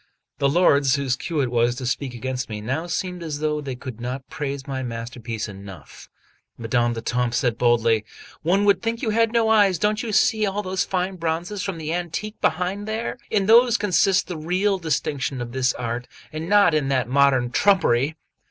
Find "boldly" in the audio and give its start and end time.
7.59-8.03